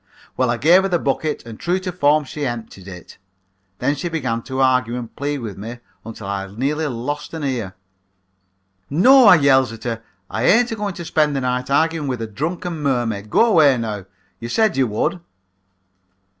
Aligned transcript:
"Well, 0.35 0.49
I 0.49 0.57
gave 0.57 0.81
her 0.81 0.87
the 0.89 0.97
bucket 0.97 1.45
and 1.45 1.59
true 1.59 1.77
to 1.77 1.91
form 1.91 2.23
she 2.23 2.43
emptied 2.43 2.87
it. 2.87 3.19
Then 3.77 3.93
she 3.95 4.09
began 4.09 4.41
to 4.41 4.59
argue 4.59 4.97
and 4.97 5.15
plead 5.15 5.41
with 5.41 5.59
me 5.59 5.77
until 6.03 6.25
I 6.25 6.47
nearly 6.47 6.87
lost 6.87 7.35
an 7.35 7.43
ear. 7.43 7.75
"'No,' 8.89 9.25
I 9.27 9.35
yells 9.35 9.71
at 9.71 9.83
her, 9.83 10.01
'I 10.31 10.43
ain't 10.43 10.71
agoing 10.71 10.95
to 10.95 11.05
spend 11.05 11.35
the 11.35 11.41
night 11.41 11.69
arguing 11.69 12.07
with 12.07 12.19
a 12.19 12.25
drunken 12.25 12.81
mermaid. 12.81 13.29
Go 13.29 13.45
away, 13.45 13.77
now; 13.77 14.05
you 14.39 14.49
said 14.49 14.75
you 14.75 14.87
would.' 14.87 15.19